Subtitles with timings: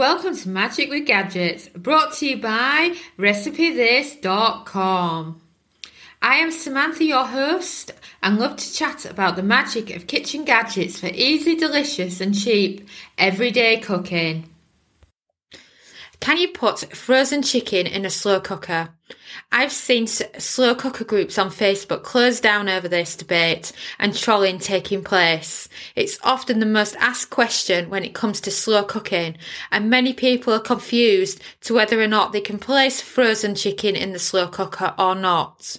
[0.00, 5.42] Welcome to Magic with Gadgets, brought to you by RecipeThis.com.
[6.22, 10.98] I am Samantha, your host, and love to chat about the magic of kitchen gadgets
[10.98, 12.88] for easy, delicious, and cheap
[13.18, 14.48] everyday cooking.
[16.20, 18.90] Can you put frozen chicken in a slow cooker?
[19.50, 25.02] I've seen slow cooker groups on Facebook close down over this debate and trolling taking
[25.02, 25.66] place.
[25.96, 29.38] It's often the most asked question when it comes to slow cooking,
[29.72, 34.12] and many people are confused to whether or not they can place frozen chicken in
[34.12, 35.78] the slow cooker or not.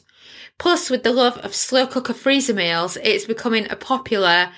[0.61, 4.51] Plus, with the love of slow cooker freezer meals, it's becoming a popular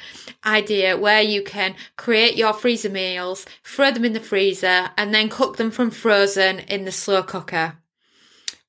[0.46, 5.30] idea where you can create your freezer meals, throw them in the freezer, and then
[5.30, 7.78] cook them from frozen in the slow cooker.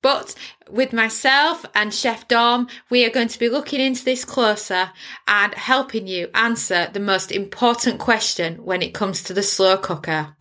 [0.01, 0.37] But
[0.70, 4.92] with myself and Chef Dom, we are going to be looking into this closer
[5.27, 10.36] and helping you answer the most important question when it comes to the slow cooker.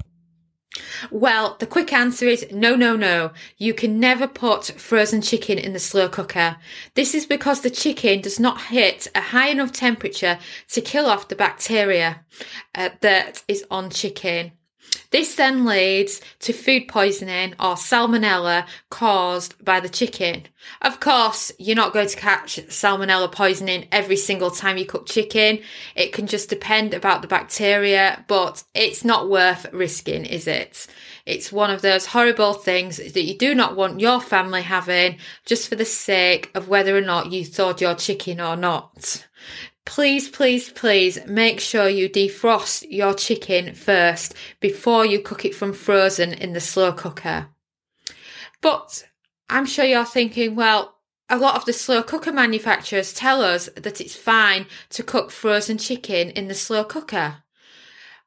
[1.11, 3.31] Well, the quick answer is no, no, no.
[3.57, 6.57] You can never put frozen chicken in the slow cooker.
[6.95, 11.27] This is because the chicken does not hit a high enough temperature to kill off
[11.27, 12.21] the bacteria
[12.73, 14.53] uh, that is on chicken.
[15.13, 20.47] This then leads to food poisoning or salmonella caused by the chicken.
[20.81, 25.59] Of course, you're not going to catch salmonella poisoning every single time you cook chicken.
[25.95, 30.87] It can just depend about the bacteria, but it's not worth risking, is it?
[31.27, 35.69] It's one of those horrible things that you do not want your family having just
[35.69, 39.27] for the sake of whether or not you thawed your chicken or not
[39.85, 45.73] please, please, please make sure you defrost your chicken first before you cook it from
[45.73, 47.47] frozen in the slow cooker.
[48.61, 49.05] But
[49.49, 50.95] I'm sure you're thinking, well,
[51.29, 55.77] a lot of the slow cooker manufacturers tell us that it's fine to cook frozen
[55.77, 57.42] chicken in the slow cooker.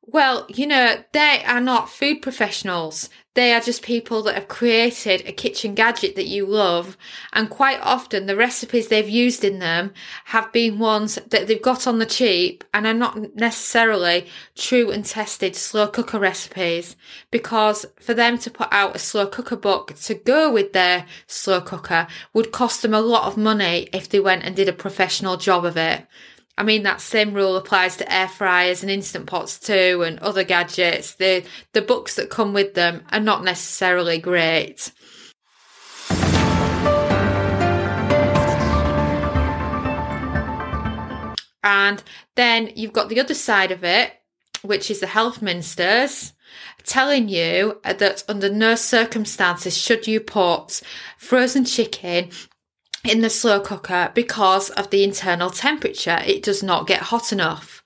[0.08, 3.10] Well, you know, they are not food professionals.
[3.34, 6.96] They are just people that have created a kitchen gadget that you love.
[7.32, 9.92] And quite often the recipes they've used in them
[10.26, 15.04] have been ones that they've got on the cheap and are not necessarily true and
[15.04, 16.94] tested slow cooker recipes.
[17.32, 21.60] Because for them to put out a slow cooker book to go with their slow
[21.60, 25.36] cooker would cost them a lot of money if they went and did a professional
[25.36, 26.06] job of it.
[26.58, 30.42] I mean, that same rule applies to air fryers and instant pots too, and other
[30.42, 31.14] gadgets.
[31.14, 34.90] The the books that come with them are not necessarily great.
[41.62, 42.02] And
[42.36, 44.12] then you've got the other side of it,
[44.62, 46.32] which is the health ministers
[46.84, 50.80] telling you that under no circumstances should you put
[51.18, 52.30] frozen chicken
[53.08, 56.20] in the slow cooker because of the internal temperature.
[56.24, 57.82] It does not get hot enough.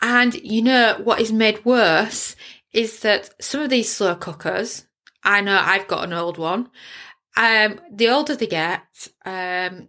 [0.00, 2.36] And you know what is made worse
[2.72, 4.86] is that some of these slow cookers,
[5.24, 6.70] I know I've got an old one.
[7.36, 9.88] Um, the older they get, um,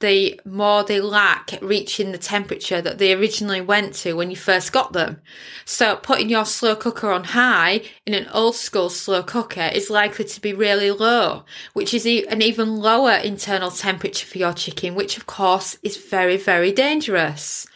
[0.00, 4.72] the more they lack reaching the temperature that they originally went to when you first
[4.72, 5.20] got them.
[5.64, 10.26] So putting your slow cooker on high in an old school slow cooker is likely
[10.26, 15.16] to be really low, which is an even lower internal temperature for your chicken, which
[15.16, 17.66] of course is very, very dangerous.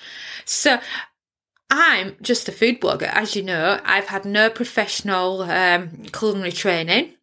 [0.45, 0.79] So
[1.71, 3.81] I'm just a food blogger, as you know.
[3.85, 7.15] I've had no professional um, culinary training.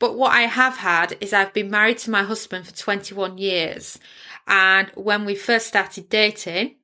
[0.00, 4.00] But what I have had is I've been married to my husband for 21 years.
[4.48, 6.76] And when we first started dating,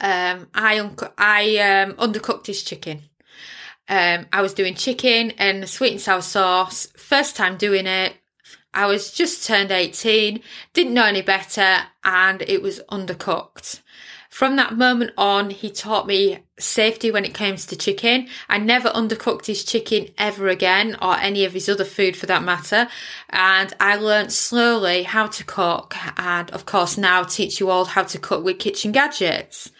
[0.00, 3.02] um, I, un- I um, undercooked his chicken.
[3.88, 6.86] Um, I was doing chicken and sweet and sour sauce.
[6.96, 8.14] First time doing it.
[8.74, 10.40] I was just turned 18,
[10.72, 13.80] didn't know any better, and it was undercooked.
[14.32, 18.28] From that moment on, he taught me safety when it comes to chicken.
[18.48, 22.42] I never undercooked his chicken ever again or any of his other food for that
[22.42, 22.88] matter.
[23.28, 28.04] And I learned slowly how to cook and of course now teach you all how
[28.04, 29.70] to cook with kitchen gadgets.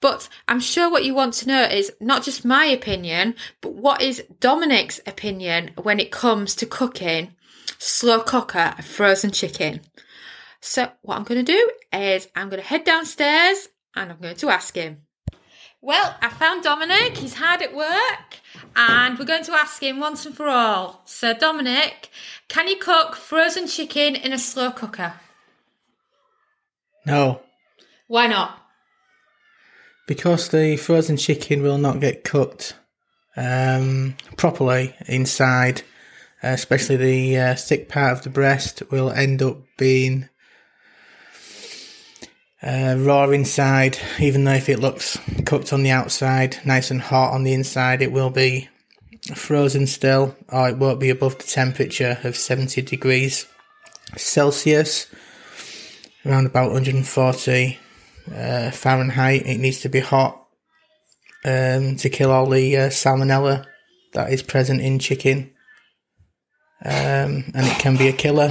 [0.00, 4.00] But I'm sure what you want to know is not just my opinion, but what
[4.00, 7.34] is Dominic's opinion when it comes to cooking
[7.78, 9.80] slow cooker frozen chicken.
[10.60, 14.36] So what I'm going to do is I'm going to head downstairs and I'm going
[14.36, 15.02] to ask him.
[15.80, 17.16] Well, I found Dominic.
[17.16, 18.40] He's hard at work,
[18.74, 21.02] and we're going to ask him once and for all.
[21.04, 22.10] So, Dominic,
[22.48, 25.14] can you cook frozen chicken in a slow cooker?
[27.04, 27.40] No.
[28.08, 28.58] Why not?
[30.06, 32.74] Because the frozen chicken will not get cooked
[33.36, 35.82] um, properly inside,
[36.42, 40.28] especially the uh, thick part of the breast will end up being
[42.62, 47.32] uh, raw inside, even though if it looks cooked on the outside, nice and hot
[47.32, 48.68] on the inside, it will be
[49.34, 53.46] frozen still, or it won't be above the temperature of 70 degrees
[54.16, 55.06] Celsius,
[56.24, 57.78] around about 140
[58.34, 59.46] uh, Fahrenheit.
[59.46, 60.46] It needs to be hot
[61.44, 63.66] um, to kill all the uh, salmonella
[64.12, 65.52] that is present in chicken,
[66.84, 68.50] um, and it can be a killer.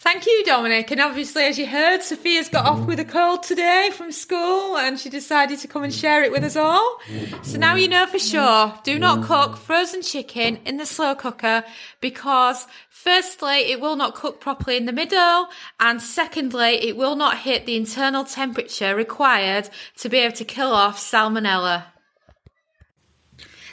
[0.00, 0.90] Thank you, Dominic.
[0.90, 4.98] And obviously, as you heard, Sophia's got off with a cold today from school and
[4.98, 6.98] she decided to come and share it with us all.
[7.42, 11.64] So now you know for sure do not cook frozen chicken in the slow cooker
[12.00, 15.48] because, firstly, it will not cook properly in the middle,
[15.78, 19.68] and secondly, it will not hit the internal temperature required
[19.98, 21.84] to be able to kill off salmonella.